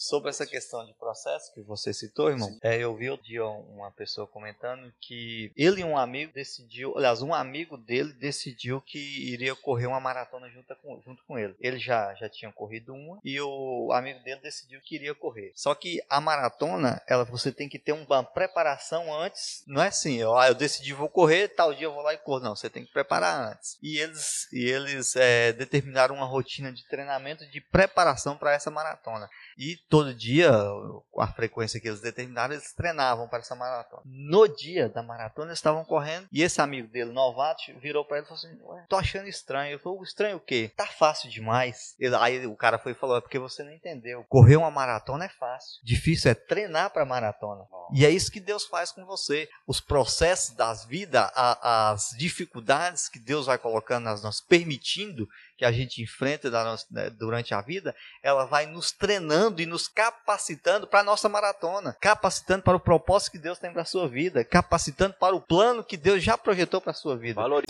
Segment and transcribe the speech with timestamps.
[0.00, 3.90] Sobre essa questão de processo que você citou, irmão, é, eu vi outro dia uma
[3.90, 9.54] pessoa comentando que ele e um amigo decidiu, aliás, um amigo dele decidiu que iria
[9.54, 11.54] correr uma maratona junto com, junto com ele.
[11.60, 15.52] Ele já, já tinha corrido uma e o amigo dele decidiu que iria correr.
[15.54, 19.62] Só que a maratona, ela você tem que ter uma preparação antes.
[19.66, 22.18] Não é assim, eu, ah, eu decidi vou correr, tal dia eu vou lá e
[22.18, 22.40] corro.
[22.40, 23.76] Não, você tem que preparar antes.
[23.82, 29.28] E eles, e eles é, determinaram uma rotina de treinamento de preparação para essa maratona.
[29.58, 30.52] E todo dia,
[31.10, 34.02] com a frequência que eles determinaram, eles treinavam para essa maratona.
[34.06, 38.26] No dia da maratona, eles estavam correndo e esse amigo dele, novato, virou para ele
[38.26, 39.72] e falou assim: Ué, tô achando estranho.
[39.72, 40.72] Ele falou: Estranho o quê?
[40.76, 41.96] Tá fácil demais.
[41.98, 44.24] Ele, aí o cara foi e falou: É porque você não entendeu.
[44.28, 45.80] Correr uma maratona é fácil.
[45.82, 47.66] Difícil é treinar para maratona.
[47.92, 49.48] E é isso que Deus faz com você.
[49.66, 55.28] Os processos das vidas, as dificuldades que Deus vai colocando nas nossas, permitindo
[55.60, 59.88] que a gente enfrenta nossa, né, durante a vida, ela vai nos treinando e nos
[59.88, 64.08] capacitando para a nossa maratona, capacitando para o propósito que Deus tem para a sua
[64.08, 67.42] vida, capacitando para o plano que Deus já projetou para a sua vida.
[67.42, 67.62] Valor.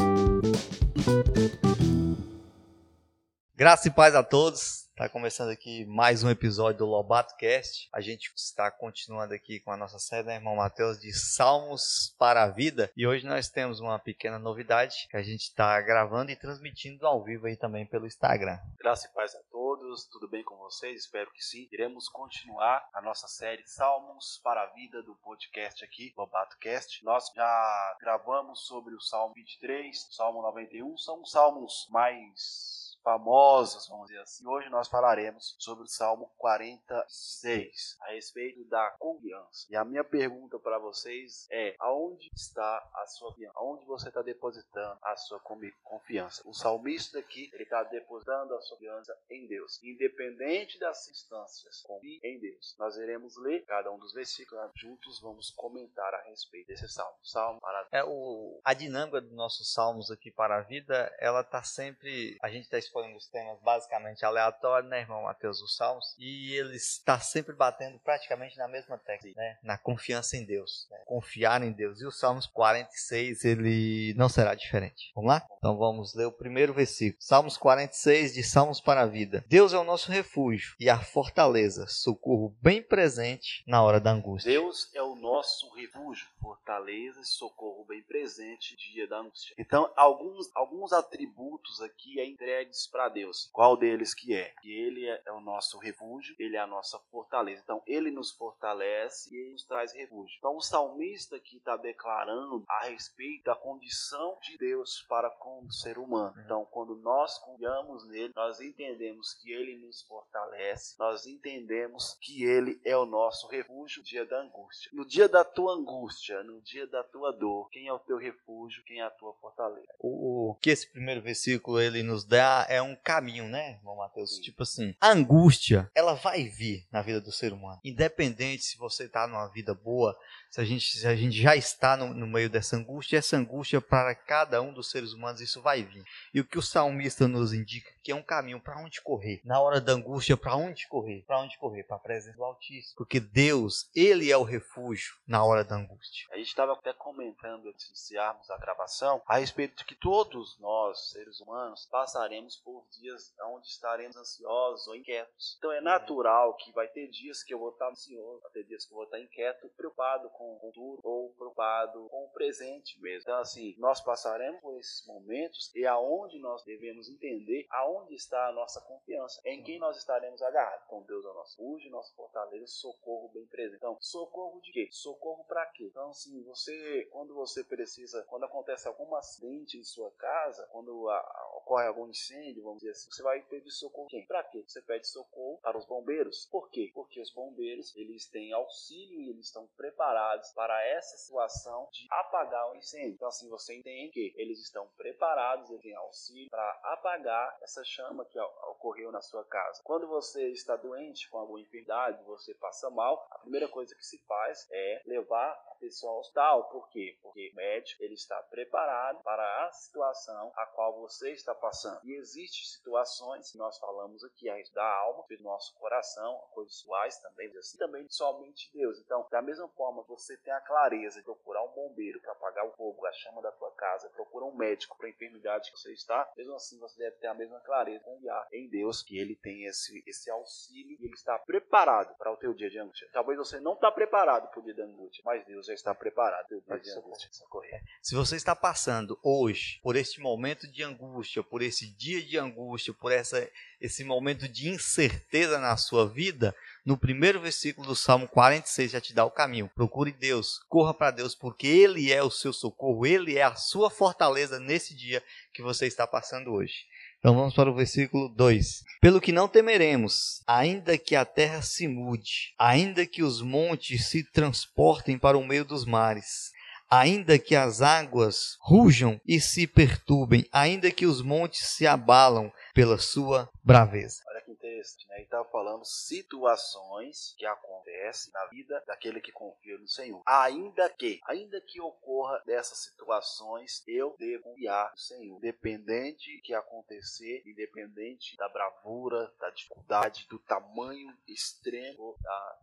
[3.57, 4.89] Graça e paz a todos.
[5.01, 7.89] Está começando aqui mais um episódio do Lobato Cast.
[7.91, 12.43] A gente está continuando aqui com a nossa série, né, irmão Mateus, de Salmos para
[12.43, 12.93] a Vida.
[12.95, 17.25] E hoje nós temos uma pequena novidade que a gente está gravando e transmitindo ao
[17.25, 18.59] vivo aí também pelo Instagram.
[18.79, 21.05] Graça e paz a todos, tudo bem com vocês?
[21.05, 21.67] Espero que sim.
[21.73, 27.03] Iremos continuar a nossa série Salmos para a Vida do podcast aqui, Lobato Cast.
[27.07, 32.70] Nós já gravamos sobre o Salmo 23, Salmo 91, são salmos mais
[33.03, 34.47] famosos, vamos dizer assim.
[34.47, 39.67] Hoje nós falaremos sobre o Salmo 46, a respeito da confiança.
[39.71, 43.59] E a minha pergunta para vocês é: aonde está a sua confiança?
[43.59, 45.41] Aonde você está depositando a sua
[45.85, 46.43] confiança?
[46.47, 51.83] O salmista aqui, ele está depositando a sua confiança em Deus, independente das circunstâncias.
[51.83, 52.77] Confie em Deus.
[52.79, 57.17] Nós iremos ler cada um dos versículos juntos, vamos comentar a respeito desse salmo.
[57.23, 61.63] Salmo para é o a dinâmica dos nossos salmos aqui para a vida, ela está
[61.63, 66.55] sempre a gente está escolhendo os temas basicamente aleatórios, né, irmão Mateus, os Salmos, e
[66.55, 71.63] ele está sempre batendo praticamente na mesma tecla, né, na confiança em Deus, né, confiar
[71.63, 72.01] em Deus.
[72.01, 75.13] E o Salmos 46, ele não será diferente.
[75.15, 75.47] Vamos lá?
[75.59, 77.23] Então vamos ler o primeiro versículo.
[77.23, 79.45] Salmos 46, de Salmos para a Vida.
[79.47, 84.51] Deus é o nosso refúgio e a fortaleza, socorro bem presente na hora da angústia.
[84.51, 89.55] Deus é o nosso refúgio, fortaleza socorro bem presente dia da angústia.
[89.59, 93.49] Então, alguns, alguns atributos aqui é entregues para Deus.
[93.53, 94.53] Qual deles que é?
[94.61, 97.63] Que ele é, é o nosso refúgio, ele é a nossa fortaleza.
[97.63, 100.37] Então, ele nos fortalece e ele nos traz refúgio.
[100.39, 105.73] Então, o salmista que está declarando a respeito da condição de Deus para com o
[105.73, 106.35] ser humano.
[106.45, 112.81] Então, quando nós confiamos nele, nós entendemos que ele nos fortalece, nós entendemos que ele
[112.85, 114.91] é o nosso refúgio no dia da angústia.
[114.93, 118.83] No dia da tua angústia, no dia da tua dor, quem é o teu refúgio,
[118.85, 119.95] quem é a tua fortaleza?
[119.99, 124.37] O que esse primeiro versículo ele nos dá é um caminho, né, irmão Matheus?
[124.37, 124.43] Sim.
[124.43, 127.81] Tipo assim, a angústia, ela vai vir na vida do ser humano.
[127.85, 130.17] Independente se você está numa vida boa,
[130.51, 133.81] se a gente, se a gente já está no, no meio dessa angústia, essa angústia
[133.81, 136.05] para cada um dos seres humanos, isso vai vir.
[136.35, 139.41] E o que o salmista nos indica que é um caminho para onde correr.
[139.45, 141.23] Na hora da angústia, para onde correr?
[141.27, 141.85] Para onde correr?
[141.85, 142.97] Para a presença do Altíssimo.
[142.97, 146.27] Porque Deus, Ele é o refúgio na hora da angústia.
[146.33, 150.59] A gente estava até comentando antes de iniciarmos a gravação a respeito de que todos
[150.59, 155.57] nós, seres humanos, passaremos por dias onde estaremos ansiosos ou inquietos.
[155.59, 158.87] Então é natural que vai ter dias que eu vou estar ansioso, vai ter dias
[158.87, 163.23] que eu vou estar inquieto, preocupado com o futuro ou preocupado com o presente mesmo.
[163.23, 168.53] Então assim, nós passaremos por esses momentos e aonde nós devemos entender aonde está a
[168.53, 170.87] nossa confiança, em quem nós estaremos agarrados.
[170.87, 173.77] Com Deus é o nosso refúgio, nosso fortaleza, socorro bem presente.
[173.77, 174.89] Então, socorro de quê?
[174.91, 175.89] Socorro para quê?
[175.91, 181.51] Então assim, você quando você precisa, quando acontece algum acidente em sua casa, quando a,
[181.57, 184.27] ocorre algum incêndio, vamos dizer assim, você vai pedir socorro quem?
[184.27, 184.63] Para quê?
[184.67, 186.47] Você pede socorro para os bombeiros.
[186.51, 186.91] Por quê?
[186.95, 192.71] Porque os bombeiros, eles têm auxílio e eles estão preparados para essa situação de apagar
[192.71, 193.15] o incêndio.
[193.15, 198.25] Então assim, você entende que eles estão preparados, eles têm auxílio para apagar essa chama
[198.25, 199.83] que ocorreu na sua casa.
[199.85, 204.19] Quando você está doente com alguma enfermidade, você passa mal, a primeira coisa que se
[204.27, 206.69] faz é levar a pessoa ao hospital.
[206.71, 207.19] Por quê?
[207.23, 212.01] Porque o médico ele está preparado para a situação a qual você está passando.
[212.05, 216.75] E existe existem situações nós falamos aqui a respeito da alma, do nosso coração, coisas
[216.77, 218.99] suais também, assim, também somente Deus.
[219.01, 222.67] Então, da mesma forma que você tem a clareza de procurar um bombeiro para apagar
[222.67, 225.93] o fogo, a chama da tua casa, procura um médico para a enfermidade que você
[225.93, 229.65] está, mesmo assim você deve ter a mesma clareza, confiar em Deus, que Ele tem
[229.65, 233.09] esse, esse auxílio e Ele está preparado para o teu dia de angústia.
[233.13, 236.47] Talvez você não está preparado para o dia de angústia, mas Deus já está preparado
[236.63, 237.29] para o dia de angústia.
[237.33, 237.83] Socorrer.
[238.03, 242.93] Se você está passando hoje por este momento de angústia, por esse dia de angústia,
[242.93, 243.49] por essa,
[243.81, 249.13] esse momento de incerteza na sua vida, no primeiro versículo do Salmo 46 já te
[249.13, 249.71] dá o caminho.
[249.75, 253.91] Procure Deus, corra para Deus, porque Ele é o seu socorro, Ele é a sua
[253.91, 255.23] fortaleza nesse dia
[255.53, 256.75] que você está passando hoje.
[257.19, 258.83] Então vamos para o versículo 2.
[259.01, 264.25] Pelo que não temeremos, ainda que a terra se mude, ainda que os montes se
[264.25, 266.51] transportem para o meio dos mares,
[266.91, 272.99] ainda que as águas rujam e se perturbem, ainda que os montes se abalam pela
[272.99, 274.23] sua braveza
[274.57, 275.17] texto, né?
[275.17, 280.23] Ele estava falando situações que acontecem na vida daquele que confia no Senhor.
[280.27, 285.37] Ainda que, ainda que ocorra dessas situações, eu devo confiar no Senhor.
[285.37, 292.59] Independente que acontecer, independente da bravura, da dificuldade, do tamanho extremo da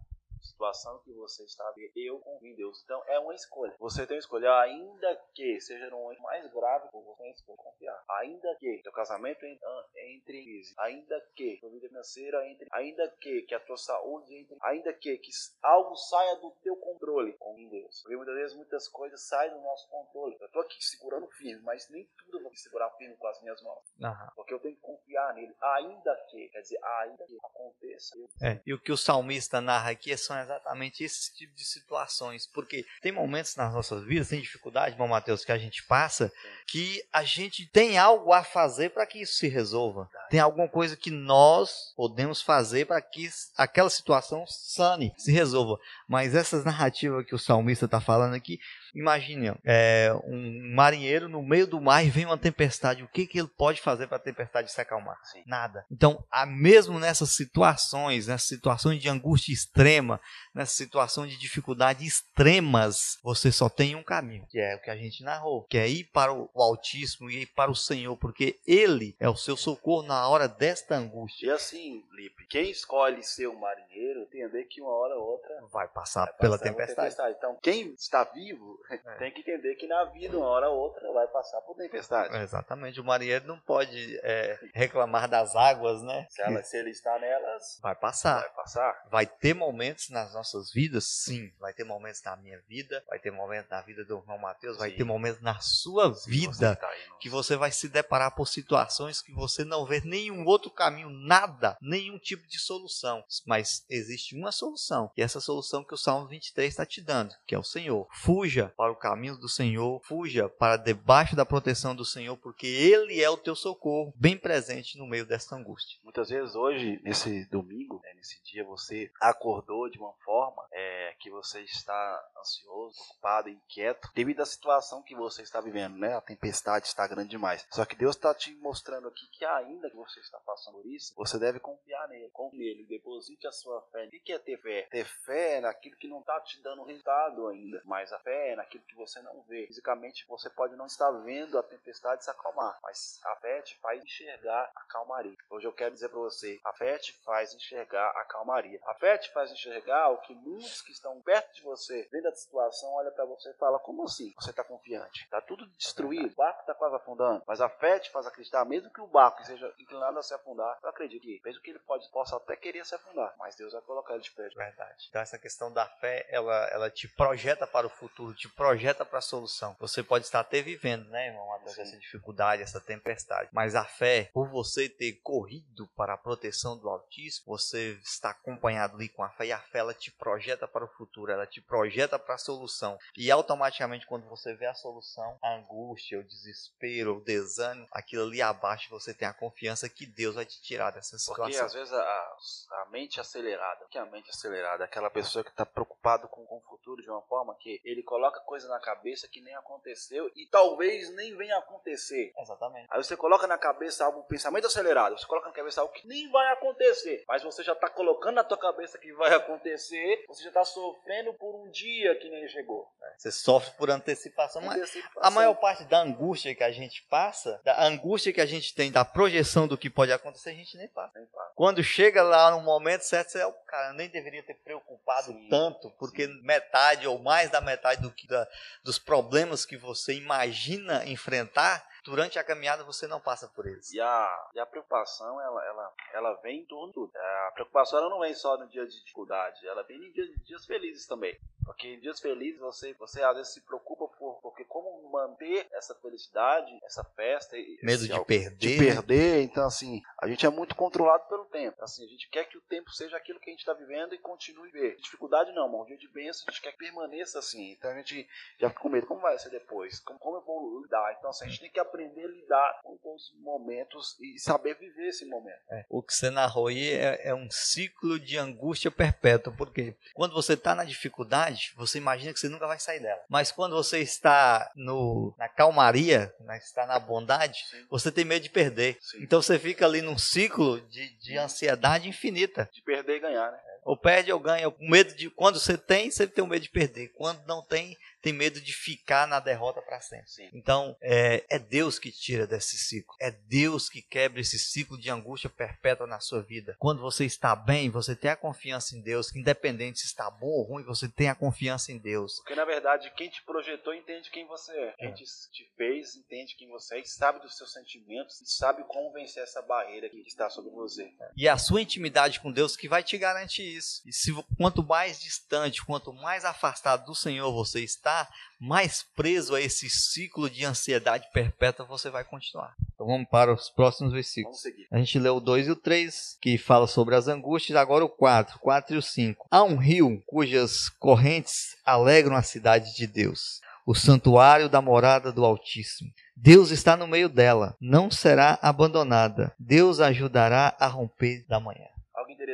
[0.58, 2.82] situação que você está vendo, eu confio em Deus.
[2.84, 3.76] Então é uma escolha.
[3.80, 8.04] Você tem uma escolha, ainda que seja um momento mais grave, você tem escolha confiar.
[8.22, 9.62] Ainda que seu casamento entre
[9.96, 14.58] em crise, ainda que sua vida financeira entre, ainda que, que a tua saúde entre,
[14.62, 15.32] ainda que, que
[15.62, 18.02] algo saia do teu controle, confie em Deus.
[18.02, 20.38] Porque muitas vezes muitas coisas saem do nosso controle.
[20.40, 23.62] Eu estou aqui segurando firme, mas nem tudo eu vou segurar firme com as minhas
[23.62, 23.84] mãos.
[24.00, 24.32] Uhum.
[24.36, 28.18] Porque eu tenho que confiar nele, ainda que, quer dizer, ainda que aconteça.
[28.42, 32.48] É, e o que o salmista narra aqui é são exatamente esse tipo de situações.
[32.48, 36.32] Porque tem momentos nas nossas vidas, tem dificuldade, bom Mateus, que a gente passa,
[36.66, 40.10] que a gente tem algo a fazer para que isso se resolva.
[40.30, 45.80] Tem alguma coisa que nós podemos fazer para que aquela situação sane, se resolva.
[46.08, 48.60] Mas essas narrativas que o salmista está falando aqui,
[48.94, 53.04] imagine é, um marinheiro no meio do mar e vem uma tempestade.
[53.04, 55.18] O que, que ele pode fazer para a tempestade se acalmar?
[55.24, 55.44] Sim.
[55.46, 55.86] Nada.
[55.92, 60.20] Então, a, mesmo nessas situações, nessas situações de angústia extrema,
[60.54, 64.98] nessa situação de dificuldade extremas, você só tem um caminho, que é o que a
[64.98, 69.16] gente narrou, que é ir para o Altíssimo e ir para o Senhor, porque Ele
[69.20, 71.48] é o seu socorro na hora desta angústia.
[71.48, 75.88] E assim, Lipe, quem escolhe ser um marinheiro, entender que uma hora ou outra vai
[75.88, 76.96] passar, vai pela tempestade.
[76.96, 77.36] tempestade.
[77.38, 78.98] Então, quem está vivo é.
[79.18, 82.36] tem que entender que na vida, uma hora ou outra, vai passar por tempestade.
[82.38, 83.00] exatamente.
[83.00, 86.28] O marinheiro não pode é, reclamar das águas, né?
[86.30, 88.40] Se, ela, se ele está nelas, vai passar.
[88.40, 89.08] Vai passar.
[89.10, 91.06] Vai ter momentos nas nossas vidas?
[91.08, 91.52] Sim.
[91.60, 94.92] Vai ter momentos na minha vida, vai ter momentos na vida do irmão Mateus, vai
[94.92, 96.90] ter momentos na sua vida você tá
[97.20, 101.78] que você vai se deparar por situações que você não vê nenhum outro caminho, nada,
[101.82, 103.24] nenhum tipo de solução.
[103.46, 107.56] Mas existe uma solução, e essa solução que o Salmo 23 está te dando, que
[107.56, 108.08] é o Senhor.
[108.12, 113.22] Fuja para o caminho do Senhor, fuja para debaixo da proteção do Senhor, porque Ele
[113.22, 116.00] é o teu socorro, bem presente no meio desta angústia.
[116.04, 121.30] Muitas vezes hoje, nesse domingo, né, nesse dia, você acordou de uma forma é, que
[121.30, 122.96] você está ansioso,
[123.28, 126.16] preocupado, inquieto, devido à situação que você está vivendo, né?
[126.16, 127.68] A tempestade está grande demais.
[127.72, 131.14] Só que Deus está te mostrando aqui que ainda que você está passando por isso,
[131.16, 134.06] você deve confiar nele, confie nele, deposite a sua fé.
[134.06, 134.88] O que é ter fé?
[134.90, 138.96] Ter fé naquilo que não está te dando resultado ainda, mas a fé naquilo que
[138.96, 139.68] você não vê.
[139.68, 144.04] Fisicamente você pode não estar vendo a tempestade se acalmar, mas a fé te faz
[144.04, 145.38] enxergar a calmaria.
[145.50, 148.80] Hoje eu quero dizer para você, a fé te faz enxergar a calmaria.
[148.86, 152.34] A fé te faz enxergar o que muitos que estão perto de você, vendo a
[152.34, 154.34] situação, olha para você e fala: Como assim?
[154.36, 155.24] Você está confiante?
[155.24, 157.44] Está tudo destruído, o barco está quase afundando.
[157.48, 160.78] Mas a fé te faz acreditar, mesmo que o barco seja inclinado a se afundar,
[160.82, 163.82] eu acredito que, mesmo que ele pode, possa até querer se afundar, mas Deus vai
[163.82, 164.48] colocar ele de pé.
[164.50, 165.08] Verdade.
[165.10, 169.20] Então, essa questão da fé, ela, ela te projeta para o futuro, te projeta para
[169.20, 169.76] a solução.
[169.80, 173.50] Você pode estar até vivendo, né, irmão, essa dificuldade, essa tempestade.
[173.52, 178.96] Mas a fé, por você ter corrido para a proteção do Altíssimo, você está acompanhado
[178.96, 181.62] ali com a fé e a fé ela te projeta para o futuro, ela te
[181.62, 182.98] projeta para a solução.
[183.16, 188.42] E automaticamente, quando você vê a solução, a angústia, o desespero, o desânimo, aquilo ali
[188.42, 191.46] abaixo, você tem a confiança que Deus vai te tirar dessa situação.
[191.46, 192.38] Porque às vezes a,
[192.82, 194.84] a mente acelerada, o que é a mente acelerada?
[194.84, 198.37] Aquela pessoa que está preocupada com, com o futuro de uma forma que ele coloca
[198.38, 202.34] coloca coisa na cabeça que nem aconteceu e talvez nem venha acontecer.
[202.38, 202.88] Exatamente.
[202.90, 206.08] Aí você coloca na cabeça algo, um pensamento acelerado, você coloca na cabeça algo que
[206.08, 210.44] nem vai acontecer, mas você já está colocando na tua cabeça que vai acontecer, você
[210.44, 212.88] já está sofrendo por um dia que nem chegou.
[213.18, 215.22] Você sofre por antecipação, mas Antecipação.
[215.24, 218.92] a maior parte da angústia que a gente passa, da angústia que a gente tem
[218.92, 221.18] da projeção do que pode acontecer, a gente nem passa.
[221.18, 221.52] Nem fala.
[221.56, 225.90] Quando chega lá no momento certo, você, cara, eu nem deveria ter preocupado Sim, tanto,
[225.98, 228.48] porque metade ou mais da metade do que, da-
[228.84, 233.92] dos problemas que você imagina enfrentar, durante a caminhada você não passa por eles.
[233.92, 237.12] E a, e a preocupação, ela, ela, ela vem em torno de tudo.
[237.16, 240.66] A preocupação ela não vem só no dia de dificuldade, ela vem em dias, dias
[240.66, 241.38] felizes também.
[241.66, 245.94] Porque em dias felizes você, você às vezes se preocupa por porque como manter essa
[245.96, 248.56] felicidade, essa festa, e Medo esse de algo- perder.
[248.58, 249.42] de perder.
[249.44, 251.84] Então, assim, a gente é muito controlado pelo tempo.
[251.84, 254.18] Assim, a gente quer que o tempo seja aquilo que a gente está vivendo e
[254.18, 254.96] continue a ver.
[254.98, 257.72] Dificuldade não, mas um dia de bênção a gente quer que permaneça assim.
[257.72, 258.26] Então a gente
[258.58, 259.06] já fica com medo.
[259.06, 260.00] Como vai ser depois?
[260.00, 261.16] Como, como eu vou lidar?
[261.20, 265.08] Então, assim, a gente tem que aprender a lidar com os momentos e saber viver
[265.08, 265.60] esse momento.
[265.72, 270.34] É, O que você narrou aí é, é um ciclo de angústia perpétua, porque quando
[270.34, 273.22] você está na dificuldade, você imagina que você nunca vai sair dela.
[273.30, 277.86] Mas quando você está no, na calmaria, né, está na bondade, Sim.
[277.90, 278.98] você tem medo de perder.
[279.02, 279.24] Sim.
[279.24, 282.70] Então você fica ali num ciclo de, de ansiedade infinita.
[282.72, 283.60] De perder e ganhar, né?
[283.88, 284.68] Ou perde ou ganha.
[284.68, 287.08] O medo de quando você tem, você tem o medo de perder.
[287.14, 290.30] Quando não tem, tem medo de ficar na derrota para sempre.
[290.30, 290.50] Sim.
[290.54, 293.16] Então, é, é Deus que tira desse ciclo.
[293.18, 296.76] É Deus que quebra esse ciclo de angústia perpétua na sua vida.
[296.78, 299.32] Quando você está bem, você tem a confiança em Deus.
[299.32, 302.36] Que independente se está bom ou ruim, você tem a confiança em Deus.
[302.40, 304.96] Porque na verdade, quem te projetou entende quem você é.
[304.98, 308.84] Quem te, te fez entende quem você é e sabe dos seus sentimentos e sabe
[308.84, 311.10] como vencer essa barreira que está sobre você.
[311.38, 314.02] E é a sua intimidade com Deus que vai te garantir isso.
[314.06, 318.28] E se, quanto mais distante, quanto mais afastado do Senhor você está,
[318.60, 322.76] mais preso a esse ciclo de ansiedade perpétua você vai continuar.
[322.94, 324.62] Então vamos para os próximos versículos.
[324.64, 324.88] Vamos seguir.
[324.92, 328.10] A gente leu o 2 e o 3, que fala sobre as angústias, agora o
[328.10, 329.48] 4, 4 e o 5.
[329.52, 335.46] Há um rio cujas correntes alegram a cidade de Deus, o santuário da morada do
[335.46, 336.12] Altíssimo.
[336.36, 339.54] Deus está no meio dela, não será abandonada.
[339.58, 341.88] Deus ajudará a romper da manhã.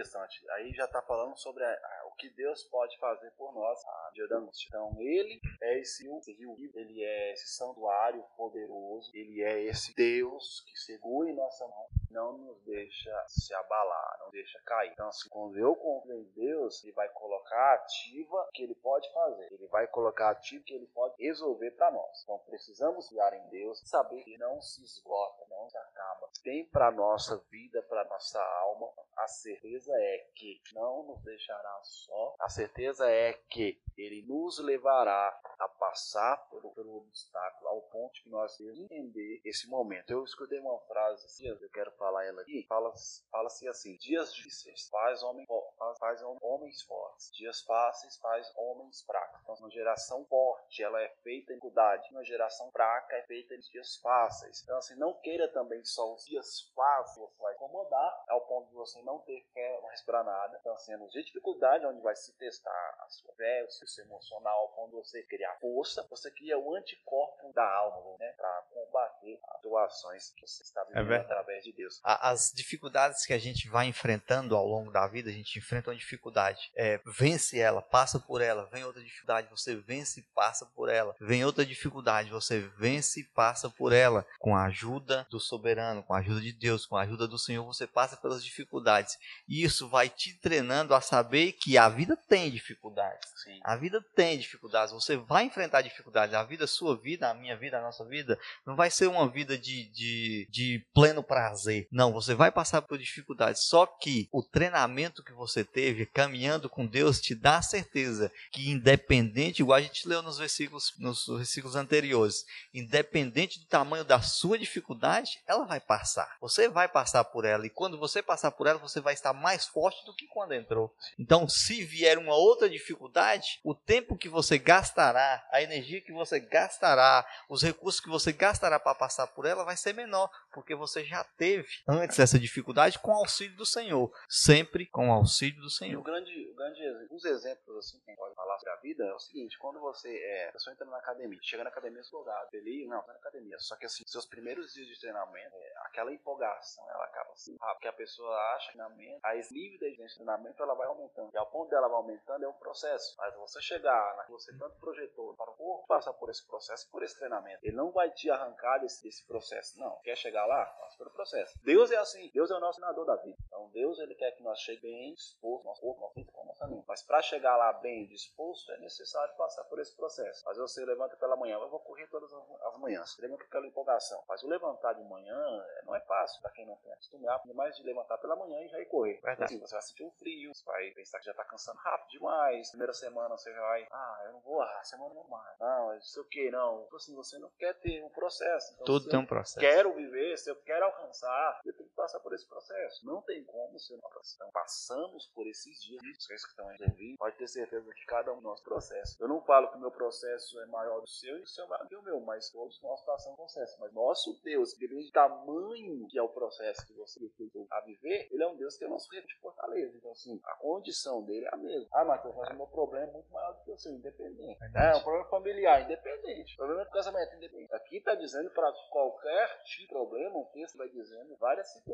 [0.03, 0.43] Interessante.
[0.51, 4.11] Aí já está falando sobre a- a- o que Deus pode fazer por nós a
[4.35, 4.67] angústia.
[4.67, 10.77] Então, ele é esse rio, ele é esse santuário poderoso, ele é esse Deus que
[10.77, 14.91] segura em nossa mão, não nos deixa se abalar, não deixa cair.
[14.91, 19.11] Então, assim, quando eu confio em Deus, ele vai colocar ativa o que ele pode
[19.13, 22.21] fazer, ele vai colocar ativa que ele pode resolver para nós.
[22.23, 26.29] Então, precisamos fiar em Deus, saber que não se esgota, não se acaba.
[26.43, 32.35] Tem para nossa vida, para nossa alma, a certeza é que não nos deixará só.
[32.39, 38.29] A certeza é que ele nos levará a passar pelo, pelo obstáculo ao ponto que
[38.29, 40.09] nós devemos entender esse momento.
[40.11, 42.65] Eu escutei uma frase assim, eu quero falar ela aqui.
[42.67, 42.93] Fala-
[43.31, 45.45] Fala-se assim: dias difíceis faz, homem,
[45.77, 49.39] faz, faz hom- homens fortes, dias fáceis faz homens fracos.
[49.43, 53.59] Então, uma geração forte ela é feita em dificuldade, uma geração fraca é feita em
[53.59, 54.61] dias fáceis.
[54.63, 58.73] Então, assim, não queira também só os dias fáceis, você vai incomodar ao ponto de
[58.75, 59.41] você não ter
[59.83, 60.57] não respirar nada.
[60.59, 63.71] Então, assim, é nos dias de dificuldade onde vai se testar a sua fé, o
[63.71, 69.39] seu emocional, de você criar força, você cria o anticorpo da alma, né, para combater
[69.49, 71.31] as doações que você está vivendo verdade.
[71.31, 71.99] através de Deus.
[72.03, 75.95] As dificuldades que a gente vai enfrentando ao longo da vida, a gente enfrenta uma
[75.95, 80.89] dificuldade, é, vence ela, passa por ela, vem outra dificuldade, você vence e passa por
[80.89, 86.03] ela, vem outra dificuldade, você vence e passa por ela, com a ajuda do soberano,
[86.03, 89.17] com a ajuda de Deus, com a ajuda do Senhor, você passa pelas dificuldades.
[89.47, 93.29] E isso vai te treinando a saber que a vida tem dificuldades.
[93.43, 93.59] Sim.
[93.63, 96.35] A vida tem dificuldades, você vai enfrentar dificuldades.
[96.35, 99.57] A vida, sua vida, a minha vida, a nossa vida, não vai ser uma vida
[99.57, 101.87] de, de, de pleno prazer.
[101.91, 103.63] Não, você vai passar por dificuldades.
[103.63, 108.69] Só que o treinamento que você teve caminhando com Deus te dá a certeza que,
[108.69, 114.57] independente, igual a gente leu nos versículos, nos versículos anteriores, independente do tamanho da sua
[114.57, 116.37] dificuldade, ela vai passar.
[116.39, 117.65] Você vai passar por ela.
[117.65, 120.93] E quando você passar por ela, você vai estar mais forte do que quando entrou.
[121.17, 126.39] Então, se vier uma outra dificuldade, o tempo que você gastará, a energia que você
[126.39, 131.03] gastará, os recursos que você gastará para passar por ela vai ser menor, porque você
[131.03, 134.11] já teve antes essa dificuldade com o auxílio do Senhor.
[134.29, 135.99] Sempre com o auxílio do Senhor.
[135.99, 139.03] O grande, o grande, os exemplos assim que a gente pode falar sobre a vida
[139.05, 142.49] é o seguinte: quando você é, a pessoa entra na academia, chega na academia empolgado,
[142.51, 143.57] feliz, não, tá na academia.
[143.59, 147.73] Só que assim, seus primeiros dias de treinamento, é, aquela empolgação, ela acaba assim, rápido,
[147.73, 151.31] porque a pessoa acha que treinamento, a nível de treinamento ela vai aumentando.
[151.33, 153.15] E ao ponto dela vai aumentando é um processo.
[153.17, 156.89] Mas você chegar na que você tanto projetou para o corpo passar por esse processo,
[156.91, 159.79] por esse treinamento, ele não vai te arrancar desse, desse processo.
[159.79, 159.99] Não.
[160.03, 160.65] Quer chegar lá?
[160.65, 161.59] Passa pelo processo.
[161.63, 162.29] Deus é assim.
[162.33, 163.37] Deus é o nosso treinador da vida.
[163.47, 166.85] Então Deus ele quer que nós cheguemos bem disposto, nosso corpo, nosso físico, nossa mente.
[166.87, 170.43] Mas para chegar lá bem disposto é necessário passar por esse processo.
[170.45, 173.17] Mas você levanta pela manhã, eu vou correr todas as manhãs.
[173.19, 174.23] Levanta pela empolgação.
[174.27, 175.37] Mas o levantar de manhã
[175.79, 178.67] é, não é fácil para quem não tem acostumado, mais de levantar pela manhã e
[178.67, 179.19] já ir correr.
[179.21, 179.43] Verdade.
[179.45, 182.69] Assim, você vai sentir um frio, você vai pensar que já está cansando rápido demais.
[182.69, 185.59] Primeira semana você já vai, ah, eu não vou, ah, semana não mais.
[185.59, 186.83] Não, mas sei o que, não.
[186.85, 188.73] Então, assim, você não quer ter um processo.
[188.73, 189.59] Então, Tudo tem um processo.
[189.59, 191.73] quero viver, eu quero alcançar, eu
[192.03, 193.05] passar por esse processo.
[193.05, 197.17] Não tem como ser uma Então, passamos por esses dias, vocês que estão aí ouvindo,
[197.17, 199.17] pode ter certeza que cada um do nosso processo.
[199.21, 201.67] Eu não falo que o meu processo é maior do seu e o seu é
[201.67, 203.79] maior do que o meu, mas todos nós passamos processo.
[203.79, 208.27] Mas nosso Deus, independente do tamanho que é o processo que você tem a viver,
[208.31, 209.95] ele é um Deus que o nosso reino de fortaleza.
[209.97, 211.87] Então, assim, a condição dele é a mesma.
[211.93, 214.59] Ah, Matheus, mas o meu problema é muito maior do que o seu, independente.
[214.75, 216.55] É, um problema familiar, independente.
[216.57, 217.73] Problema do casamento, independente.
[217.73, 221.92] Aqui está dizendo para qualquer tipo de problema, o texto vai dizendo várias situações.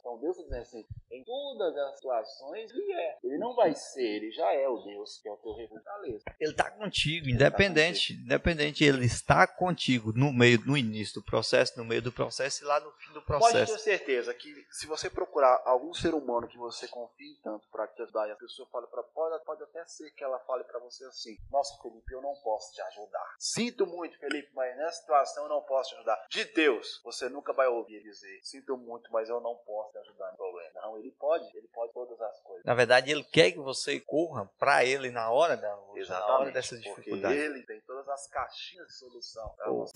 [0.00, 3.18] Então, Deus está dizendo assim, em todas as situações, ele é.
[3.22, 6.24] Ele não vai ser, ele já é o Deus que é o teu fortaleza.
[6.38, 11.78] Ele está contigo, independente, tá independente, ele está contigo no meio, no início do processo,
[11.78, 13.72] no meio do processo e lá no fim do processo.
[13.72, 17.86] Pode ter certeza que se você procurar algum ser humano que você confie tanto para
[17.86, 20.78] te ajudar e a pessoa fala para pode, pode até ser que ela fale para
[20.80, 23.34] você assim: Nossa, Felipe, eu não posso te ajudar.
[23.38, 26.26] Sinto muito, Felipe, mas nessa situação eu não posso te ajudar.
[26.30, 30.30] De Deus, você nunca vai ouvir dizer: Sinto muito, mas eu não posso te ajudar
[30.32, 30.80] no problema.
[30.82, 32.64] Não, ele pode, ele pode todas as coisas.
[32.64, 36.50] Na verdade, ele quer que você corra para ele na hora da Exatamente, na hora
[36.50, 37.34] dessa dificuldade.
[37.34, 39.54] Porque ele tem todas as caixinhas de solução.
[39.66, 39.86] Oh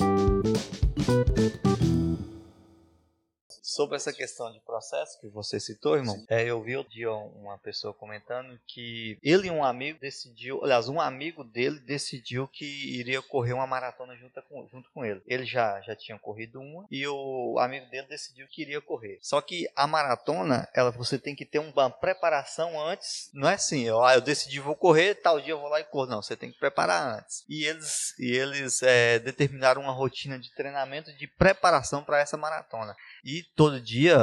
[3.74, 7.58] sobre essa questão de processo que você citou, irmão, é, eu vi outro dia uma
[7.58, 13.22] pessoa comentando que ele e um amigo decidiu, aliás, um amigo dele decidiu que iria
[13.22, 15.22] correr uma maratona junto com, junto com ele.
[15.26, 19.18] Ele já, já tinha corrido uma e o amigo dele decidiu que iria correr.
[19.22, 23.30] Só que a maratona, ela, você tem que ter uma preparação antes.
[23.32, 25.84] Não é assim, eu, ah, eu decidi vou correr, tal dia eu vou lá e
[25.84, 26.06] corro.
[26.06, 27.44] Não, você tem que preparar antes.
[27.48, 32.94] E eles, e eles é, determinaram uma rotina de treinamento de preparação para essa maratona.
[33.24, 34.18] E todo dia,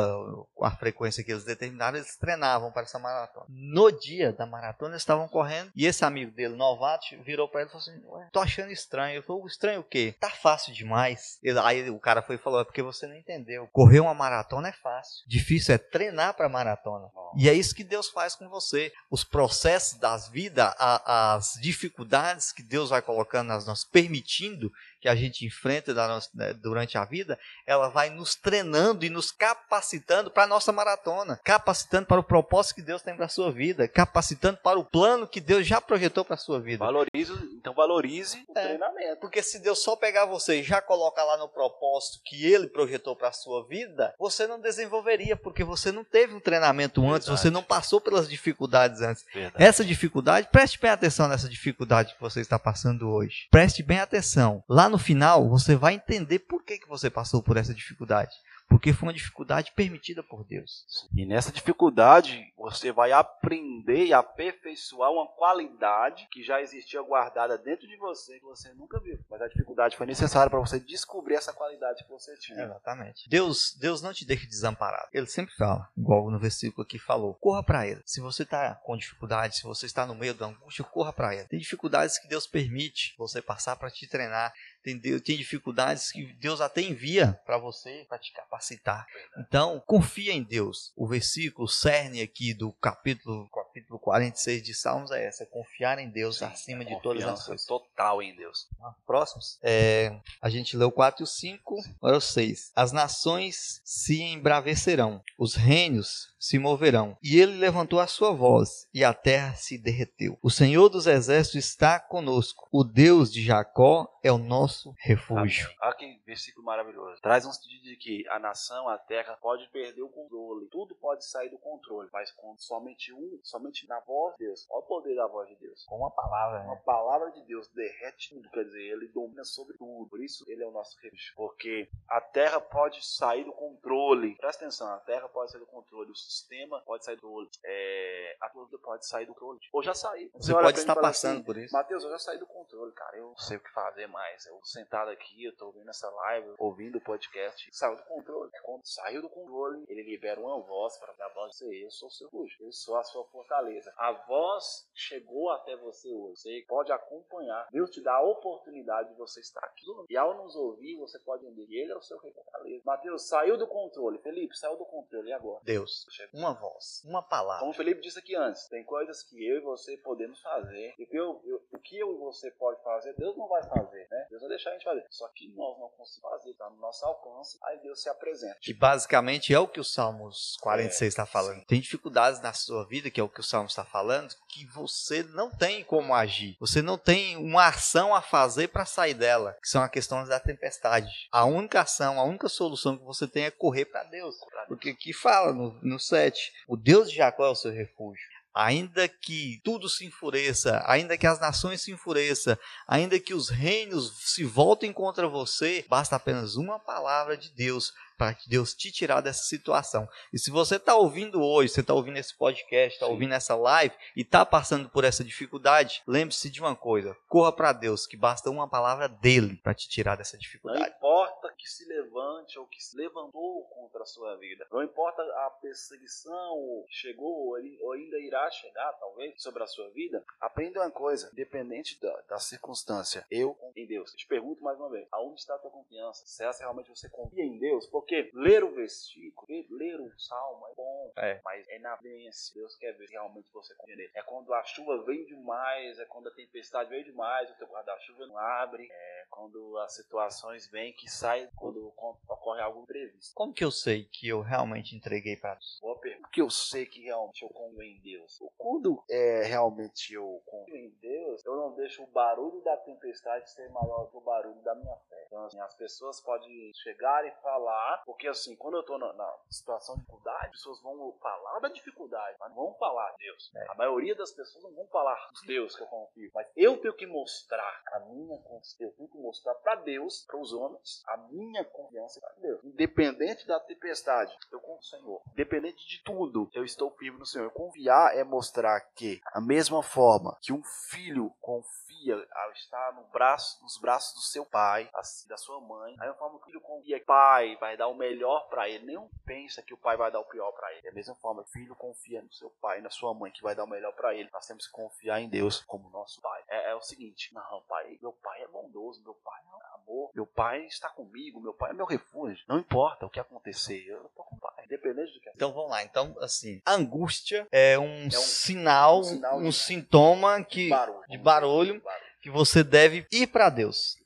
[0.53, 3.45] com a frequência que eles determinaram, eles treinavam para essa maratona.
[3.47, 7.69] No dia da maratona, eles estavam correndo e esse amigo dele, novato, virou para ele
[7.69, 9.23] e falou assim: Ué, tô achando estranho.
[9.25, 10.15] Ele Estranho o quê?
[10.19, 11.39] Tá fácil demais.
[11.41, 13.67] Ele, aí o cara foi e falou: É porque você não entendeu.
[13.71, 15.23] Correr uma maratona é fácil.
[15.27, 17.09] Difícil é treinar para maratona.
[17.37, 18.91] E é isso que Deus faz com você.
[19.09, 25.15] Os processos das vidas, as dificuldades que Deus vai colocando nas nossas, permitindo que a
[25.15, 30.43] gente enfrenta nossa, né, durante a vida, ela vai nos treinando e nos capacitando para
[30.43, 34.57] a nossa maratona, capacitando para o propósito que Deus tem para a sua vida, capacitando
[34.57, 36.83] para o plano que Deus já projetou para a sua vida.
[36.83, 39.21] Valorize, então valorize o é, treinamento.
[39.21, 43.15] Porque se Deus só pegar você e já colocar lá no propósito que Ele projetou
[43.15, 47.41] para a sua vida, você não desenvolveria, porque você não teve um treinamento antes, Verdade.
[47.41, 49.25] você não passou pelas dificuldades antes.
[49.33, 49.63] Verdade.
[49.63, 53.47] Essa dificuldade, preste bem atenção nessa dificuldade que você está passando hoje.
[53.49, 54.63] Preste bem atenção.
[54.67, 58.31] Lá no final, você vai entender por que, que você passou por essa dificuldade.
[58.69, 60.85] Porque foi uma dificuldade permitida por Deus.
[61.15, 67.87] E nessa dificuldade, você vai aprender e aperfeiçoar uma qualidade que já existia guardada dentro
[67.87, 69.17] de você, que você nunca viu.
[69.27, 72.63] Mas a dificuldade foi necessária para você descobrir essa qualidade que você tinha.
[72.63, 73.27] Exatamente.
[73.27, 75.09] Deus, Deus não te deixa desamparado.
[75.11, 78.03] Ele sempre fala, igual no versículo aqui falou: corra para Ele.
[78.05, 81.47] Se você está com dificuldade, se você está no meio da angústia, corra para Ele.
[81.47, 86.61] Tem dificuldades que Deus permite você passar para te treinar tem, tem dificuldades que Deus
[86.61, 89.05] até envia para você para te capacitar.
[89.37, 90.91] Então, confia em Deus.
[90.95, 96.37] O versículo cerne aqui do capítulo, capítulo 46 de Salmos é essa: confiar em Deus
[96.37, 97.65] Sim, acima de todas as coisas.
[97.65, 98.67] Total em Deus.
[99.05, 99.59] Próximos.
[99.61, 102.71] É, a gente leu 4 e 5, agora o 6.
[102.75, 107.17] As nações se embravecerão, os reinos se moverão.
[107.21, 110.37] E ele levantou a sua voz, e a terra se derreteu.
[110.41, 112.67] O Senhor dos exércitos está conosco.
[112.71, 115.69] O Deus de Jacó é o nosso nosso refúgio.
[115.81, 117.21] Olha que versículo maravilhoso.
[117.21, 120.67] Traz um sentido de que a nação, a terra, pode perder o controle.
[120.67, 122.09] Tudo pode sair do controle.
[122.13, 124.65] Mas quando somente um, somente na voz de Deus.
[124.69, 125.83] Olha o poder da voz de Deus.
[125.85, 126.81] Com uma palavra, Uma né?
[126.85, 128.49] palavra de Deus derrete tudo.
[128.49, 130.07] Quer dizer, ele domina sobre tudo.
[130.09, 131.33] Por isso, ele é o nosso refúgio.
[131.35, 134.35] Porque a terra pode sair do controle.
[134.37, 136.11] Presta atenção, a terra pode sair do controle.
[136.11, 137.49] O sistema pode sair do controle.
[137.65, 139.59] É, a tudo pode sair do controle.
[139.73, 140.29] Ou já saí.
[140.35, 141.73] Você olha pode estar passando assim, por isso.
[141.73, 143.17] Mateus, eu já saí do controle, cara.
[143.17, 144.45] Eu não sei o que fazer mais.
[144.45, 147.69] Eu tô sentado aqui, eu tô ouvindo essa live, ouvindo o podcast.
[147.71, 148.51] Saiu do controle.
[148.53, 152.07] É quando saiu do controle, ele libera uma voz para a voz dizer: Eu sou
[152.07, 153.91] o seu refúgio, eu sou a sua fortaleza.
[153.97, 156.41] A voz chegou até você hoje.
[156.41, 157.67] Você pode acompanhar.
[157.71, 159.85] Deus te dá a oportunidade de você estar aqui.
[160.09, 162.81] E ao nos ouvir, você pode entender ele é o seu fortaleza.
[162.85, 164.19] Mateus, saiu do controle.
[164.19, 165.29] Felipe, saiu do controle.
[165.29, 165.61] E agora?
[165.63, 167.59] Deus, uma voz, uma palavra.
[167.59, 170.93] Como o Felipe disse aqui antes, tem coisas que eu e você podemos fazer.
[170.97, 173.63] E o que eu, eu- o que eu e você pode fazer, Deus não vai
[173.63, 174.27] fazer, né?
[174.29, 175.05] Deus deixar a gente fazer.
[175.09, 177.57] Só que nós não conseguimos fazer, tá no nosso alcance.
[177.63, 178.57] Aí Deus se apresenta.
[178.61, 181.65] Que basicamente é o que o Salmos 46 É, está falando.
[181.65, 185.23] Tem dificuldades na sua vida, que é o que o Salmo está falando, que você
[185.23, 186.57] não tem como agir.
[186.59, 190.39] Você não tem uma ação a fazer para sair dela, que são as questões da
[190.39, 191.27] tempestade.
[191.31, 194.35] A única ação, a única solução que você tem é correr para Deus.
[194.67, 198.38] Porque aqui fala no, no 7, o Deus de Jacó é o seu refúgio.
[198.53, 202.57] Ainda que tudo se enfureça, ainda que as nações se enfureçam,
[202.87, 208.33] ainda que os reinos se voltem contra você, basta apenas uma palavra de Deus para
[208.33, 210.07] que Deus te tirar dessa situação.
[210.33, 213.95] E se você está ouvindo hoje, você está ouvindo esse podcast, está ouvindo essa live
[214.13, 218.49] e está passando por essa dificuldade, lembre-se de uma coisa: corra para Deus, que basta
[218.49, 220.93] uma palavra dele para te tirar dessa Não dificuldade.
[220.97, 224.67] importa que se levante ou que se levantou contra a sua vida.
[224.69, 229.89] Não importa a perseguição ou que chegou ou ainda irá chegar, talvez, sobre a sua
[229.91, 230.23] vida.
[230.41, 233.25] Aprenda uma coisa, independente da, da circunstância.
[233.31, 234.11] Eu confio em Deus.
[234.11, 236.25] Eu te pergunto mais uma vez, aonde está a tua confiança?
[236.25, 237.85] Será que realmente você confia em Deus?
[237.87, 241.41] Porque ler o versículo, ler- o salmo é bom, É.
[241.43, 242.53] mas é na vivência.
[242.55, 244.09] Deus quer ver realmente você nele.
[244.15, 248.25] É quando a chuva vem demais, é quando a tempestade vem demais, o teu guarda-chuva
[248.27, 251.87] não abre, é quando as situações vêm que saem, quando
[252.27, 253.33] ocorre algo imprevisto.
[253.35, 255.77] Como que eu sei que eu realmente entreguei para Deus?
[255.81, 256.19] Boa pergunta.
[256.27, 258.39] Porque eu sei que realmente eu confio em Deus.
[258.57, 263.69] Quando é realmente eu confio em Deus, eu não deixo o barulho da tempestade ser
[263.69, 265.23] maior que o barulho da minha fé.
[265.27, 269.37] Então, assim, as pessoas podem chegar e falar, porque assim, quando eu tô na, na
[269.49, 273.51] situação de dificuldade, as pessoas vão falar da dificuldade, mas não vão falar de Deus.
[273.69, 276.93] A maioria das pessoas não vão falar de Deus que eu confio, mas eu tenho
[276.93, 278.75] que mostrar a minha confiança.
[278.79, 282.63] Eu tenho que mostrar para Deus, para os homens, a minha confiança para Deus.
[282.63, 285.21] Independente da tempestade, eu confio no Senhor.
[285.33, 287.51] Independente de tudo, eu estou firme no Senhor.
[287.51, 293.61] Confiar é mostrar que, a mesma forma que um filho confia ao estar no braço,
[293.61, 296.61] nos braços do seu pai, assim, da sua mãe, a mesma forma que o filho
[296.61, 300.19] confia pai vai dar o melhor para ele, nenhum pensa que o pai vai dar
[300.19, 300.83] o pior para ele.
[300.83, 303.63] Da mesma forma, o filho confia no seu pai, na sua mãe, que vai dar
[303.63, 304.29] o melhor para ele.
[304.31, 306.43] Nós temos que confiar em Deus como nosso pai.
[306.47, 310.25] É, é o seguinte, não, pai, meu pai é bondoso, meu pai é amor, meu
[310.25, 312.43] pai está comigo, meu pai é meu refúgio.
[312.47, 315.71] Não importa o que acontecer, eu tô com o pai, independente do que Então vamos
[315.71, 315.83] lá.
[315.83, 321.17] Então, assim, a angústia é um, sinal, um sinal um de- sintoma que, barulho, de
[321.17, 323.97] barulho barulho que você deve ir para Deus.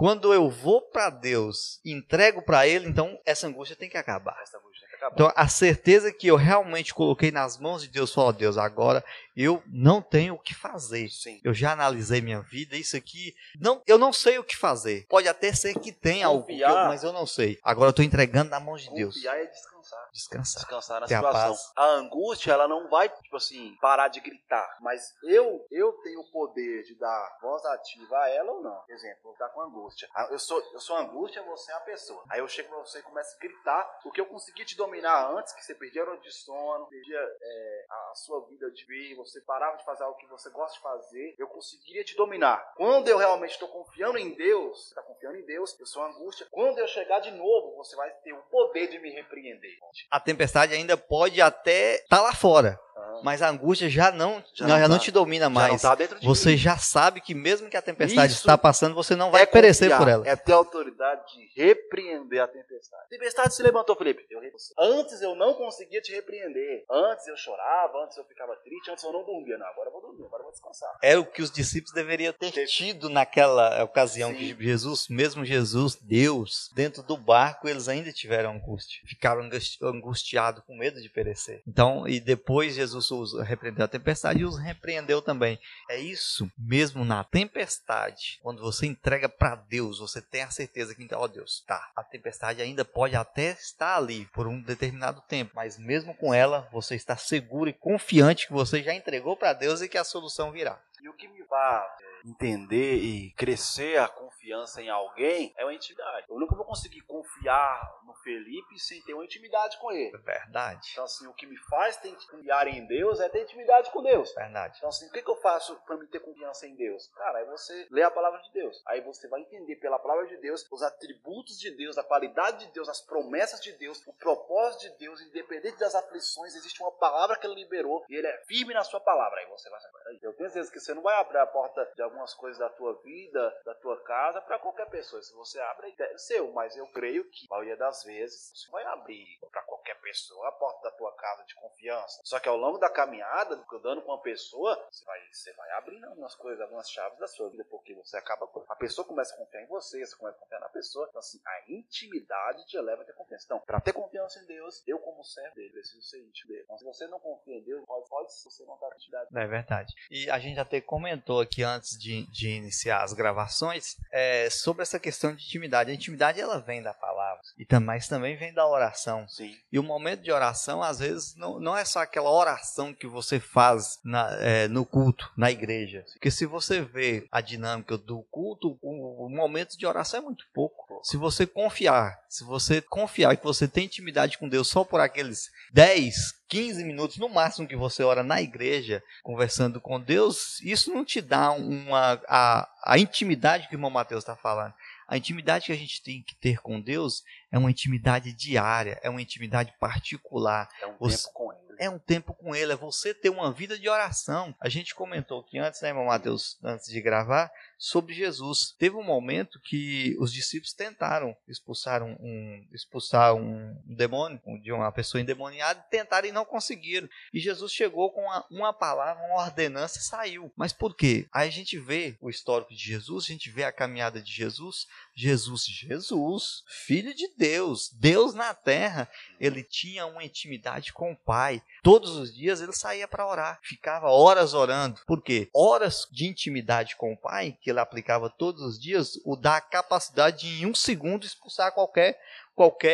[0.00, 4.34] Quando eu vou para Deus e entrego para Ele, então essa angústia tem que acabar.
[4.42, 5.12] Essa angústia tem que acabar.
[5.12, 9.04] Então, a certeza que eu realmente coloquei nas mãos de Deus, falou, Deus, agora
[9.36, 11.10] eu não tenho o que fazer.
[11.10, 11.38] Sim.
[11.44, 15.04] Eu já analisei minha vida, isso aqui, não, eu não sei o que fazer.
[15.06, 16.46] Pode até ser que tenha algo,
[16.88, 17.58] mas eu não sei.
[17.62, 19.16] Agora eu estou entregando na mão de Deus.
[19.16, 19.79] Confiar é descansar.
[20.12, 20.62] Descansar.
[20.62, 21.48] Descansar na Ter a situação.
[21.50, 21.72] paz.
[21.76, 24.76] A, angústia, ela não vai, tipo assim, parar de gritar.
[24.80, 28.80] Mas eu, eu tenho o poder de dar voz ativa a ela ou não.
[28.80, 30.08] Por exemplo, eu tá com angústia.
[30.14, 32.22] Ah, Eu sou, eu sou angústia, você é a pessoa.
[32.30, 34.00] Aí eu chego pra você e começo a gritar.
[34.04, 37.18] O que eu conseguia te dominar antes, que você perdia a hora de sono, perdia
[37.18, 40.76] é, a, a sua vida de ver, você parava de fazer algo que você gosta
[40.76, 42.72] de fazer, eu conseguiria te dominar.
[42.76, 46.46] Quando eu realmente estou confiando em Deus, você tá confiando em Deus, eu sou angústia.
[46.50, 49.78] Quando eu chegar de novo, você vai ter o poder de me repreender.
[50.10, 52.78] A tempestade ainda pode até estar tá lá fora.
[53.22, 55.02] Mas a angústia já não, Já não, não já não tá.
[55.04, 55.82] te domina Já não mais.
[55.82, 56.56] tá dentro de Você mim.
[56.56, 59.88] já sabe que mesmo que a tempestade Isso está passando, você não vai É perecer
[59.88, 60.28] confiar, por ela.
[60.28, 63.02] É ter autoridade de repreender a tempestade.
[63.04, 64.26] A tempestade se levantou, Felipe.
[64.30, 64.40] Eu
[64.78, 66.84] antes eu não conseguia te repreender.
[66.90, 69.58] Antes eu chorava, antes eu ficava triste, antes eu não dormia.
[69.58, 70.90] Não, agora eu vou dormir, agora eu vou descansar.
[71.02, 74.36] Era o que os discípulos deveriam ter tido naquela ocasião Sim.
[74.54, 79.00] que Jesus, mesmo Jesus, Deus, dentro do barco, eles ainda tiveram angústia.
[79.06, 81.62] Ficaram angusti- angustiados, com medo de perecer.
[81.66, 85.58] Então, e depois Jesus Deus os repreendeu a tempestade e os repreendeu também.
[85.88, 88.38] É isso mesmo na tempestade.
[88.42, 92.60] Quando você entrega para Deus, você tem a certeza que, ó Deus, tá, a tempestade
[92.60, 97.16] ainda pode até estar ali por um determinado tempo, mas mesmo com ela, você está
[97.16, 100.78] seguro e confiante que você já entregou para Deus e que a solução virá.
[101.02, 106.26] E o que me faz entender e crescer a confiança em alguém é uma intimidade.
[106.28, 110.16] Eu nunca vou conseguir confiar no Felipe sem ter uma intimidade com ele.
[110.18, 110.90] Verdade.
[110.92, 114.32] Então, assim, o que me faz ter confiar em Deus é ter intimidade com Deus.
[114.34, 114.78] Verdade.
[114.78, 117.08] Então, assim, o que, que eu faço para me ter confiança em Deus?
[117.14, 118.82] Cara, é você ler a palavra de Deus.
[118.86, 122.72] Aí você vai entender pela palavra de Deus os atributos de Deus, a qualidade de
[122.72, 127.36] Deus, as promessas de Deus, o propósito de Deus, independente das aflições, existe uma palavra
[127.36, 129.40] que ele liberou e ele é firme na sua palavra.
[129.40, 130.00] Aí você vai saber.
[130.22, 133.00] Eu tenho certeza que você não vai abrir a porta de algumas coisas da tua
[133.02, 135.22] vida, da tua casa, para qualquer pessoa.
[135.22, 136.52] Se você abre, é seu.
[136.52, 140.52] Mas eu creio que, a maioria das vezes, você vai abrir para qualquer pessoa a
[140.52, 142.20] porta da tua casa de confiança.
[142.24, 146.04] Só que ao longo da caminhada, andando com uma pessoa, você vai, você vai abrindo
[146.04, 148.48] algumas coisas, algumas chaves da sua vida, porque você acaba.
[148.68, 151.06] A pessoa começa a confiar em você, você começa a confiar na pessoa.
[151.08, 153.44] Então, assim, a intimidade te leva a ter confiança.
[153.46, 156.62] Então, para ter confiança em Deus, eu, como servo dele, preciso ser íntimo dele.
[156.64, 159.28] Então, se você não confia em Deus, pode, pode você não está intimidade.
[159.36, 159.94] É verdade.
[160.10, 164.98] E a gente até comentou aqui antes de, de iniciar as gravações é, sobre essa
[164.98, 165.90] questão de intimidade.
[165.90, 169.28] A intimidade ela vem da palavra, e mas também vem da oração.
[169.28, 169.54] Sim.
[169.70, 173.38] E o momento de oração, às vezes, não, não é só aquela oração que você
[173.38, 176.04] faz na, é, no culto, na igreja.
[176.12, 180.46] Porque se você vê a dinâmica do culto, o, o momento de oração é muito
[180.54, 181.00] pouco.
[181.02, 185.50] Se você confiar, se você confiar que você tem intimidade com Deus só por aqueles
[185.72, 191.04] 10, 15 minutos no máximo que você ora na igreja, conversando com Deus, isso não
[191.04, 194.74] te dá uma, a, a intimidade que o irmão Mateus está falando.
[195.06, 199.08] A intimidade que a gente tem que ter com Deus é uma intimidade diária, é
[199.08, 200.68] uma intimidade particular.
[200.82, 201.69] É um tempo com Ele.
[201.80, 204.54] É um tempo com Ele, é você ter uma vida de oração.
[204.60, 208.74] A gente comentou aqui antes, né, irmão Mateus, antes de gravar, sobre Jesus.
[208.78, 214.92] Teve um momento que os discípulos tentaram expulsar um, um expulsar um demônio de uma
[214.92, 217.08] pessoa endemoniada, tentaram e não conseguiram.
[217.32, 220.52] E Jesus chegou com uma, uma palavra, uma ordenança e saiu.
[220.54, 221.26] Mas por quê?
[221.32, 224.86] Aí a gente vê o histórico de Jesus, a gente vê a caminhada de Jesus.
[225.14, 231.62] Jesus, Jesus, filho de Deus, Deus na terra, ele tinha uma intimidade com o Pai.
[231.82, 235.00] Todos os dias ele saía para orar, ficava horas orando.
[235.06, 235.48] Por quê?
[235.54, 239.60] Horas de intimidade com o Pai que ele aplicava todos os dias, o dá a
[239.62, 242.20] capacidade de em um segundo expulsar qualquer
[242.54, 242.90] qualquer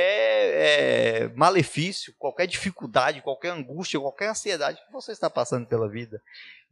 [0.54, 6.22] é, malefício, qualquer dificuldade, qualquer angústia, qualquer ansiedade que você está passando pela vida.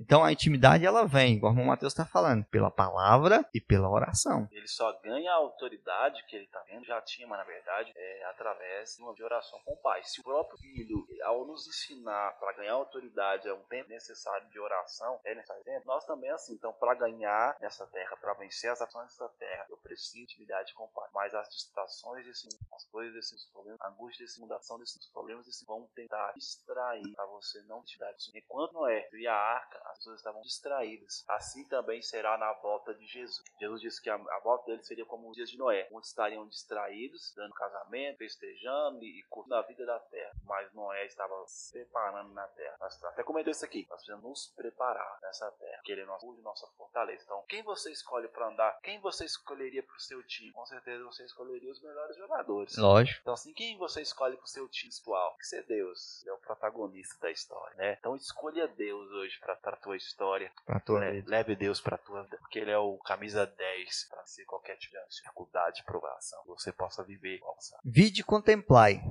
[0.00, 4.48] Então a intimidade ela vem, igual o Mateus está falando, pela palavra e pela oração.
[4.50, 8.24] Ele só ganha a autoridade que ele está tendo, já tinha, mas na verdade, é
[8.26, 10.02] através de uma oração com o Pai.
[10.02, 14.58] Se o próprio filho, ao nos ensinar para ganhar autoridade, é um tempo necessário de
[14.58, 16.54] oração, é necessário tempo, nós também assim.
[16.54, 20.74] Então, para ganhar nessa terra, para vencer as ações dessa terra, eu preciso de intimidade
[20.74, 21.08] com o Pai.
[21.14, 25.64] Mas as distrações desse as coisas desses problemas, a angústia desse mudação desses problemas, desse,
[25.64, 28.30] vão tentar distrair para você não tirar disso.
[28.34, 31.24] Enquanto não é, e a arca, as pessoas estavam distraídas.
[31.28, 33.42] Assim também será na volta de Jesus.
[33.58, 36.46] Jesus disse que a, a volta dele seria como os dias de Noé, onde estariam
[36.46, 40.34] distraídos, dando casamento, festejando e, curtindo a vida da terra.
[40.44, 42.76] Mas Noé estava se preparando na terra.
[42.80, 43.86] Nós até comentou isso aqui.
[43.88, 47.22] Nós precisamos nos preparar nessa terra, querer nossa, nossa fortaleza.
[47.24, 48.78] Então, quem você escolhe para andar?
[48.82, 50.52] Quem você escolheria para o seu time?
[50.52, 52.76] Com certeza você escolheria os melhores jogadores.
[52.76, 53.20] Lógico.
[53.20, 55.36] Então, assim, quem você escolhe para o seu time atual?
[55.36, 56.22] Que ser Deus.
[56.22, 57.96] Ele é o protagonista da história, né?
[57.98, 60.50] Então, escolha Deus hoje para a tua história.
[60.64, 61.22] Pra tua né?
[61.26, 64.94] Leve Deus para tua vida, porque Ele é o camisa 10 para ser qualquer tipo
[64.94, 66.40] de dificuldade, provação.
[66.46, 67.38] Você possa viver.
[67.40, 67.76] Possa.
[67.84, 69.02] Vide contemplai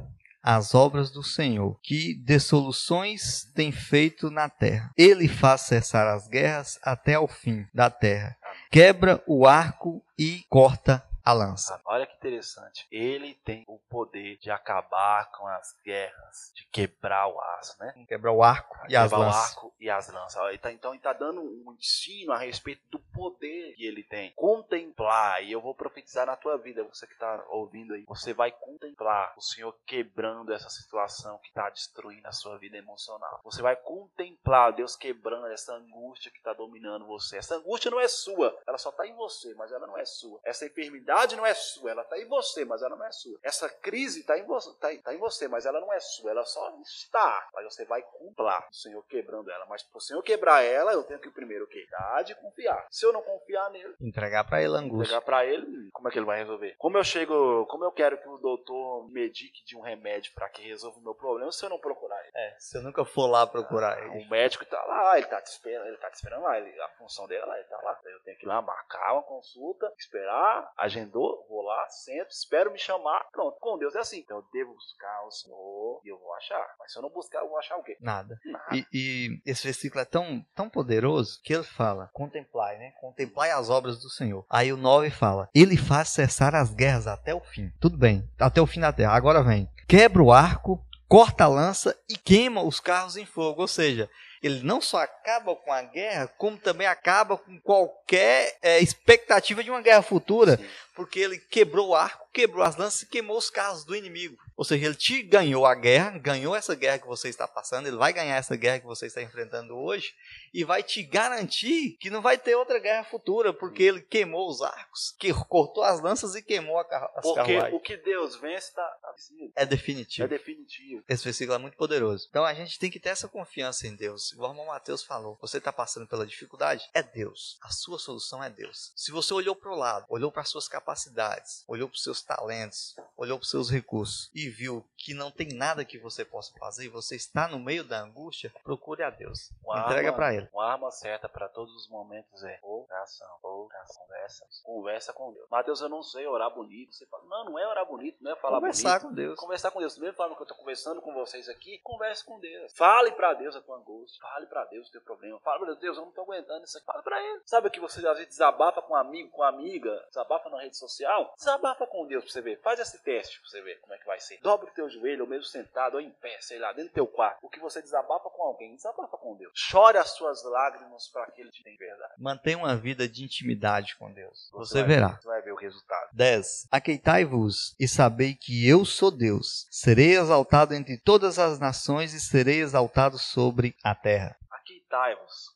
[0.42, 4.92] as obras do Senhor, que dissoluções tem feito na terra.
[4.98, 8.36] Ele faz cessar as guerras até ao fim da terra.
[8.70, 11.80] Quebra o arco e corta a lança.
[11.86, 12.86] Olha que interessante.
[12.92, 17.94] Ele tem o poder de acabar com as guerras, de quebrar o aço, né?
[18.08, 19.42] Quebrar o arco e as lanças.
[19.42, 20.50] o arco e as lanças.
[20.50, 24.34] Ele tá, então ele está dando um ensino a respeito do poder que ele tem.
[24.36, 28.52] Contemplar, e eu vou profetizar na tua vida, você que está ouvindo aí, você vai
[28.52, 33.40] contemplar o Senhor quebrando essa situação que está destruindo a sua vida emocional.
[33.44, 37.38] Você vai contemplar Deus quebrando essa angústia que está dominando você.
[37.38, 40.40] Essa angústia não é sua, ela só está em você, mas ela não é sua.
[40.44, 43.38] Essa enfermidade enfermidade não é sua, ela está em você, mas ela não é sua.
[43.44, 46.44] Essa crise está em, você, tá, tá em você, mas ela não é sua, ela
[46.44, 47.50] só está.
[47.54, 49.66] Mas você vai cumprir o Senhor quebrando ela.
[49.68, 52.88] Mas para o Senhor quebrar ela, eu tenho que primeiro quebrar de confiar.
[52.90, 55.16] Se eu não confiar nele, entregar para ele a angústia.
[55.16, 56.76] Entregar para ele, como é que ele vai resolver?
[56.78, 60.68] Como eu chego, como eu quero que o doutor medique de um remédio para que
[60.68, 62.32] resolva o meu problema se eu não procurar ele?
[62.36, 64.26] É, se eu nunca for lá procurar ah, ele.
[64.26, 66.90] O médico tá lá, ele tá te esperando, ele tá te esperando lá, ele, a
[66.90, 68.00] função dele é lá, ele tá lá.
[68.06, 70.72] Eu tenho que ir lá marcar uma consulta, esperar,
[71.04, 73.58] agendou, vou lá, sento, espero me chamar, pronto.
[73.60, 74.20] Com Deus é assim.
[74.20, 76.66] Então eu devo buscar o Senhor e eu vou achar.
[76.80, 77.98] Mas se eu não buscar, eu vou achar o quê?
[78.00, 78.40] Nada.
[78.46, 78.66] Nada.
[78.76, 82.92] E, e esse versículo é tão, tão poderoso que ele fala: contemplai, né?
[83.00, 84.46] Contemplai as obras do Senhor.
[84.50, 87.72] Aí o 9 fala: Ele faz cessar as guerras até o fim.
[87.80, 89.14] Tudo bem, até o fim da terra.
[89.14, 93.62] Agora vem: quebra o arco, corta a lança e queima os carros em fogo.
[93.62, 94.10] Ou seja,
[94.44, 99.72] ele não só acaba com a guerra, como também acaba com qualquer é, expectativa de
[99.72, 100.66] uma guerra futura, Sim.
[100.94, 104.38] porque ele quebrou o arco, quebrou as lanças e queimou os carros do inimigo.
[104.58, 107.96] Ou seja, ele te ganhou a guerra, ganhou essa guerra que você está passando, ele
[107.96, 110.14] vai ganhar essa guerra que você está enfrentando hoje
[110.54, 114.62] e vai te garantir que não vai ter outra guerra futura, porque ele queimou os
[114.62, 117.74] arcos, que cortou as lanças e queimou a car as porque carruagens.
[117.74, 119.16] o que Deus vence está tá
[119.56, 120.26] É definitivo.
[120.26, 121.04] É definitivo.
[121.10, 122.28] Esse versículo é muito poderoso.
[122.30, 124.32] Então a gente tem que ter essa confiança em Deus.
[124.34, 126.90] Igual o irmão Mateus falou, você está passando pela dificuldade?
[126.94, 127.58] É Deus.
[127.62, 128.92] A sua solução é Deus.
[128.96, 132.96] Se você olhou para o lado, olhou para suas capacidades, olhou para os seus talentos,
[133.18, 136.86] olhou para os seus recursos e viu que não tem nada que você possa fazer
[136.86, 139.50] e você está no meio da angústia, procure a Deus.
[139.64, 140.43] Uma Entrega para Ele.
[140.52, 145.50] Uma arma certa para todos os momentos é oração, oração, conversa, conversa com Deus.
[145.50, 146.94] Mateus, eu não sei orar bonito.
[146.94, 149.08] Você fala, não, não é orar bonito, não é falar conversar bonito.
[149.08, 149.40] com Deus.
[149.40, 149.98] Conversar com Deus.
[149.98, 152.74] Mesmo falando que eu estou conversando com vocês aqui, converse com Deus.
[152.76, 154.22] Fale para Deus a tua angústia.
[154.22, 155.40] Fale para Deus o teu problema.
[155.40, 156.86] Fale para Deus, eu não estou aguentando isso aqui.
[156.86, 157.42] Fale para Ele.
[157.46, 160.78] Sabe que você às vezes desabafa com um amigo, com uma amiga, desabafa na rede
[160.78, 161.34] social?
[161.38, 162.62] Desabafa com Deus para você ver.
[162.62, 164.40] Faz esse teste para você ver como é que vai ser.
[164.42, 167.08] Dobre o teu joelho, ou mesmo sentado, ou em pé, sei lá, dentro do teu
[167.08, 167.40] quarto.
[167.42, 169.52] O que você desabafa com alguém, desabafa com Deus.
[169.54, 172.14] Chore as suas lágrimas para que ele te dê verdade.
[172.18, 174.50] Mantenha uma vida de intimidade com Deus.
[174.54, 175.20] Você, você verá.
[175.22, 176.10] Você vai ver o resultado.
[176.14, 176.68] 10.
[176.72, 179.68] Aqueitai-vos e sabei que eu sou Deus.
[179.70, 184.38] Serei exaltado entre todas as nações e serei exaltado sobre a terra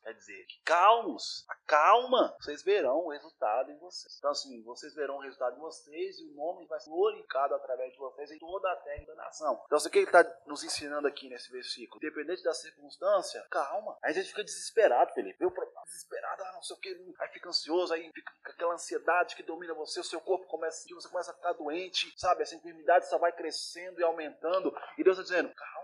[0.03, 4.15] quer dizer, calmos, acalma, vocês verão o resultado em vocês.
[4.17, 7.91] Então, assim, vocês verão o resultado em vocês e o nome vai ser glorificado através
[7.93, 9.61] de vocês em toda a terra da nação.
[9.65, 11.99] Então, o que ele está nos ensinando aqui nesse versículo?
[12.03, 13.97] Independente da circunstância, calma.
[14.03, 15.43] Aí a gente fica desesperado, Felipe.
[15.43, 15.51] Eu
[15.87, 19.73] desesperado, ah, não sei o que, aí fica ansioso, aí fica aquela ansiedade que domina
[19.73, 22.43] você, o seu corpo começa a sentir, você começa a ficar doente, sabe?
[22.43, 24.73] Essa enfermidade só vai crescendo e aumentando.
[24.97, 25.76] E Deus está dizendo, calma,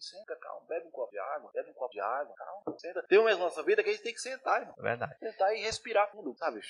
[0.00, 3.02] senta, calma, bebe um copo de água, bebe um copo de água, calma, senta.
[3.08, 4.74] Tem uma nossa vida que a gente tem que sentar, irmão.
[4.78, 5.16] Verdade.
[5.18, 6.60] Sentar e respirar fundo, sabe?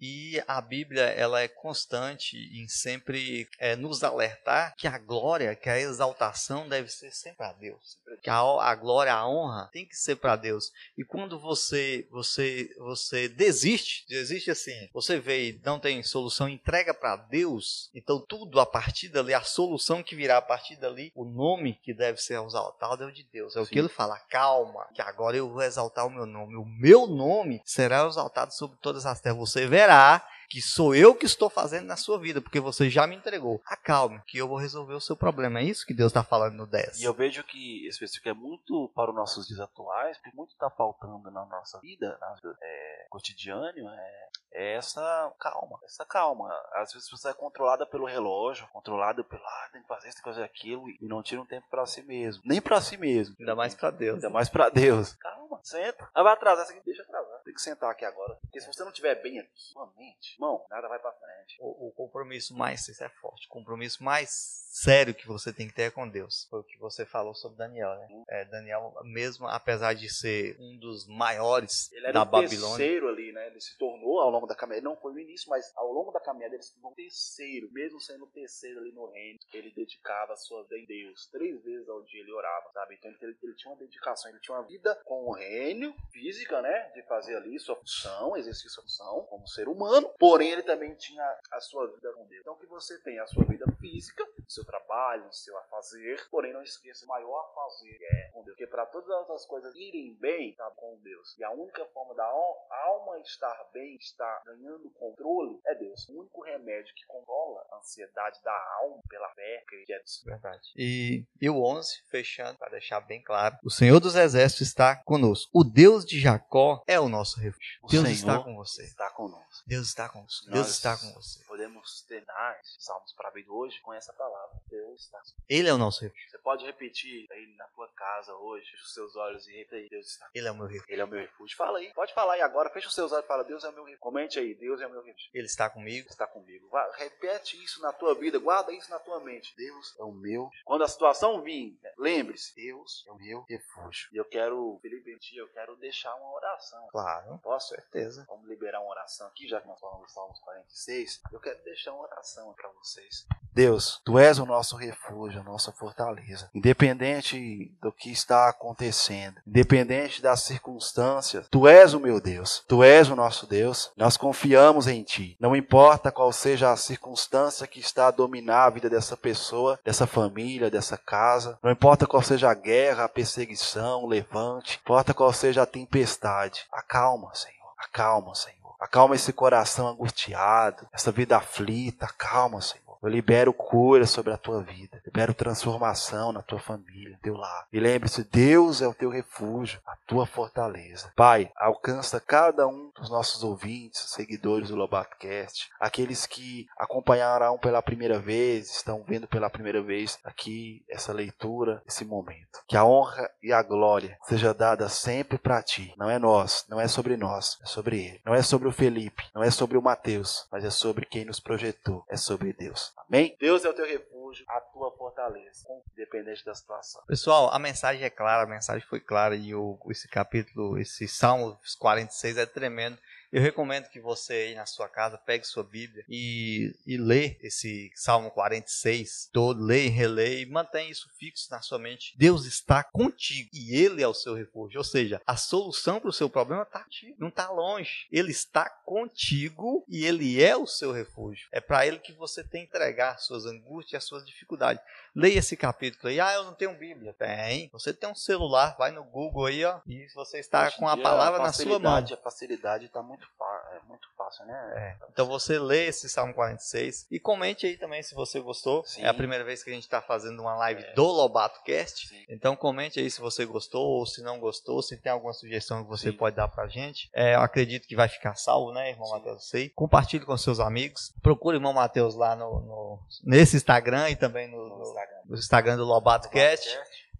[0.00, 5.68] E a Bíblia, ela é constante em sempre é, nos alertar que a glória, que
[5.68, 7.98] a exaltação deve ser sempre a Deus.
[8.22, 10.72] Que a, a glória, a honra tem que ser para Deus.
[10.96, 16.92] E quando você, você, você desiste, desiste assim, você vê e não tem solução, entrega
[16.92, 21.24] para Deus, então tudo a partir dali, a solução que virá a partir dali, o
[21.24, 22.34] nome que deve ser
[22.68, 23.56] exaltado é o de Deus.
[23.56, 23.72] É o Sim.
[23.72, 26.56] que ele fala, calma, que agora eu vou exaltar o meu nome.
[26.56, 29.38] O meu nome será exaltado sobre todas as terras.
[29.38, 33.16] Você verá que sou eu que estou fazendo na sua vida, porque você já me
[33.16, 33.60] entregou.
[33.66, 35.60] Acalme, que eu vou resolver o seu problema.
[35.60, 37.00] É isso que Deus está falando no 10.
[37.00, 40.52] E eu vejo que esse versículo é muito para os nossos dias atuais, porque muito
[40.52, 46.48] está faltando na nossa vida, na vida é, cotidiano, é, é, essa calma, essa calma.
[46.74, 50.24] Às vezes você é controlada pelo relógio, controlada pelo, ah, tem que fazer isso, tem
[50.24, 52.42] que fazer aquilo, e não tira um tempo para si mesmo.
[52.44, 53.36] Nem para si mesmo.
[53.38, 54.14] Ainda mais para Deus.
[54.16, 55.12] Ainda mais para Deus.
[55.14, 56.10] Calma, senta.
[56.14, 57.42] Aí vai atrasar, aqui deixa atrasar.
[57.44, 58.36] Tem que sentar aqui agora.
[58.42, 61.56] Porque se você não estiver bem aqui, sua mente, irmão, nada vai para frente.
[61.60, 65.74] O, o, compromisso mais, isso é forte, o compromisso mais sério que você tem que
[65.74, 66.46] ter é com Deus.
[66.48, 68.24] Foi o que você falou sobre Daniel, né?
[68.28, 72.76] É, Daniel, mesmo apesar de ser um dos maiores ele era da o Babilônia.
[72.76, 73.48] terceiro ali, né?
[73.48, 76.20] Ele se tornou ao longo da caminhada, não foi no início, mas ao longo da
[76.20, 80.36] caminhada ele se tornou terceiro, mesmo sendo o terceiro ali no reino, ele dedicava a
[80.36, 81.26] sua vida em Deus.
[81.32, 82.94] Três vezes ao dia ele orava, sabe?
[82.96, 86.90] Então ele, ele, tinha uma dedicação, ele tinha uma vida com o reino, física, né?
[86.94, 91.24] De fazer ali sua função, exercer sua função como ser humano, porém ele também tinha
[91.50, 92.42] a sua vida com Deus.
[92.42, 96.62] Então que você tem a sua vida física, seu trabalho, seu a fazer, porém não
[96.62, 98.56] esqueça o maior a fazer é com Deus.
[98.56, 101.36] Porque para todas as coisas irem bem, tá com Deus.
[101.38, 106.08] E a única forma da alma estar bem, estar ganhando controle, é Deus.
[106.08, 110.22] O único remédio que controla a ansiedade da alma pela fé, que é Deus.
[110.24, 110.72] Verdade.
[110.76, 115.50] E, e o 11, fechando, para deixar bem claro, o Senhor dos Exércitos está conosco.
[115.52, 117.78] O Deus de Jacó é o nosso refúgio.
[117.82, 118.84] O Deus Senhor está com você.
[118.84, 119.64] Está conosco.
[119.66, 120.50] Deus está conosco.
[120.50, 121.44] Deus está com você.
[121.58, 124.60] Podemos terminar esses salmos para ver hoje com essa palavra.
[124.70, 125.20] Deus está.
[125.48, 126.30] Ele é o nosso refúgio.
[126.30, 129.88] Você pode repetir aí na tua casa hoje, fecha os seus olhos e repita aí,
[129.88, 130.30] Deus está.
[130.32, 130.86] Ele é o meu refúgio.
[130.88, 131.56] Ele é o meu refúgio.
[131.56, 133.72] Fala aí, pode falar aí agora, fecha os seus olhos e fala, Deus é o
[133.72, 133.98] meu refúgio.
[133.98, 135.30] Comente aí, Deus é o meu refúgio.
[135.34, 136.08] Ele está comigo.
[136.08, 136.68] Está comigo.
[136.68, 139.52] Vá, repete isso na tua vida, guarda isso na tua mente.
[139.56, 140.48] Deus é o meu.
[140.64, 144.08] Quando a situação vir, lembre-se, Deus é o meu refúgio.
[144.12, 146.86] E eu quero, Felipe, eu quero deixar uma oração.
[146.88, 147.38] Claro.
[147.38, 147.68] Posso?
[147.68, 148.24] Certeza.
[148.28, 151.22] Vamos liberar uma oração aqui, já que nós falamos do Salmos 46.
[151.32, 153.26] Eu quero deixar uma oração para vocês.
[153.52, 156.50] Deus, tu és o nosso refúgio, a nossa fortaleza.
[156.54, 163.08] Independente do que está acontecendo, independente das circunstâncias, tu és o meu Deus, tu és
[163.08, 163.90] o nosso Deus.
[163.96, 165.36] Nós confiamos em ti.
[165.40, 170.06] Não importa qual seja a circunstância que está a dominar a vida dessa pessoa, dessa
[170.06, 175.32] família, dessa casa, não importa qual seja a guerra, a perseguição, o levante, importa qual
[175.32, 176.66] seja a tempestade.
[176.72, 177.56] Acalma, Senhor.
[177.78, 178.58] Acalma, Senhor.
[178.80, 182.06] Acalma esse coração angustiado, essa vida aflita.
[182.06, 182.87] Acalma, Senhor.
[183.02, 185.00] Eu libero cura sobre a tua vida.
[185.04, 187.66] Libero transformação na tua família, teu lar.
[187.72, 191.12] E lembre-se, Deus é o teu refúgio, a tua fortaleza.
[191.16, 198.18] Pai, alcança cada um dos nossos ouvintes, seguidores do LobatoCast, aqueles que acompanharão pela primeira
[198.18, 202.62] vez, estão vendo pela primeira vez aqui essa leitura, esse momento.
[202.66, 205.94] Que a honra e a glória seja dada sempre para ti.
[205.96, 208.20] Não é nós, não é sobre nós, é sobre ele.
[208.24, 211.40] Não é sobre o Felipe, não é sobre o Mateus, mas é sobre quem nos
[211.40, 212.87] projetou, é sobre Deus.
[212.96, 213.36] Amém?
[213.38, 217.02] Deus é o teu refúgio, a tua fortaleza, independente da situação.
[217.06, 221.58] Pessoal, a mensagem é clara, a mensagem foi clara e o, esse capítulo, esse Salmo
[221.78, 222.98] 46 é tremendo.
[223.30, 227.90] Eu recomendo que você aí na sua casa pegue sua Bíblia e, e lê esse
[227.94, 232.14] Salmo 46 todo, lê e relê e mantenha isso fixo na sua mente.
[232.16, 234.78] Deus está contigo e Ele é o seu refúgio.
[234.78, 238.06] Ou seja, a solução para o seu problema está contigo, não está longe.
[238.10, 241.48] Ele está contigo e Ele é o seu refúgio.
[241.52, 244.82] É para Ele que você tem que entregar suas angústias e as suas dificuldades.
[245.20, 246.20] Leia esse capítulo aí.
[246.20, 247.12] Ah, eu não tenho Bíblia.
[247.12, 247.68] Tem.
[247.72, 250.96] Você tem um celular, vai no Google aí, ó, e você está Hoje com a
[250.96, 251.80] palavra a na sua mão.
[251.80, 253.26] facilidade- A facilidade está muito,
[253.74, 254.72] é muito fácil, né?
[254.76, 255.06] É.
[255.12, 258.84] Então você lê esse Salmo 46 e comente aí também se você gostou.
[258.84, 259.02] Sim.
[259.02, 260.92] É a primeira vez que a gente está fazendo uma live É.
[260.92, 262.06] do Lobato Cast.
[262.08, 262.24] Sim.
[262.28, 265.88] Então comente aí se você gostou ou se não gostou, se tem alguma sugestão que
[265.90, 266.16] você Sim.
[266.16, 267.10] pode dar pra gente.
[267.12, 269.10] É, eu acredito que vai ficar salvo, né, irmão.
[269.10, 269.48] Matheus?
[269.48, 269.68] Sei.
[269.70, 271.12] Compartilhe com seus amigos.
[271.22, 275.07] Procure o irmão Matheus lá no, no- nesse Instagram e também no, No no- Instagram.
[275.30, 276.66] Instagram do Lobato Cast.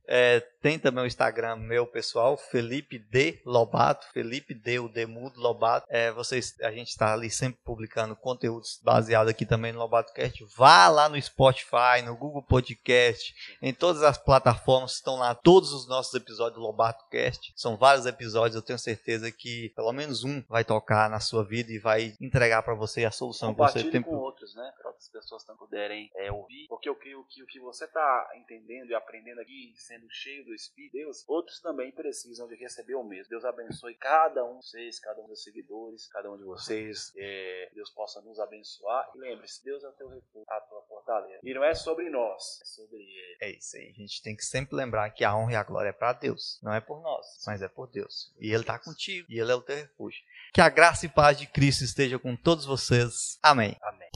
[0.08, 5.86] É, tem também o Instagram meu pessoal, Felipe D Lobato, Felipe D o Demudo Lobato.
[5.88, 10.44] É, vocês, a gente está ali sempre publicando conteúdos baseados aqui também no LobatoCast.
[10.56, 15.86] Vá lá no Spotify, no Google Podcast, em todas as plataformas estão lá todos os
[15.86, 17.52] nossos episódios do LobatoCast.
[17.54, 21.70] São vários episódios, eu tenho certeza que pelo menos um vai tocar na sua vida
[21.70, 24.02] e vai entregar para você a solução que você tem.
[24.02, 24.72] com outros, né?
[24.78, 26.66] Para outras pessoas também puderem é, ouvir.
[26.68, 30.54] Porque eu creio que o que você está entendendo e aprendendo aqui, sendo cheio do
[30.54, 33.30] Espírito de Deus, outros também precisam de receber o mesmo.
[33.30, 37.12] Deus abençoe cada um de vocês, cada um dos seguidores, cada um de vocês.
[37.16, 39.10] É, Deus possa nos abençoar.
[39.14, 41.40] E lembre-se, Deus é o teu refúgio, a tua fortaleza.
[41.42, 43.36] E não é sobre nós, é sobre Ele.
[43.40, 43.90] É isso aí.
[43.90, 46.60] A gente tem que sempre lembrar que a honra e a glória é para Deus.
[46.62, 48.32] Não é por nós, mas é por Deus.
[48.38, 49.26] E Ele está contigo.
[49.30, 50.22] E Ele é o teu refúgio.
[50.52, 53.38] Que a graça e paz de Cristo esteja com todos vocês.
[53.42, 53.76] Amém.
[53.82, 54.07] Amém.